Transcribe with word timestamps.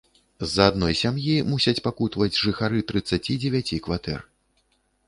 З-за 0.45 0.63
адной 0.71 0.95
сям'і 1.01 1.35
мусяць 1.51 1.83
пакутаваць 1.89 2.39
жыхары 2.47 2.79
трыццаці 2.93 3.39
дзевяці 3.47 3.83
кватэр. 3.87 4.19